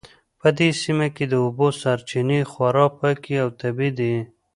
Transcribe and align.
په 0.39 0.47
دې 0.57 0.69
سیمه 0.81 1.07
کې 1.15 1.25
د 1.27 1.33
اوبو 1.45 1.67
سرچینې 1.81 2.39
خورا 2.51 2.85
پاکې 2.99 3.33
او 3.43 3.49
طبیعي 3.61 3.91
دي 3.99 4.13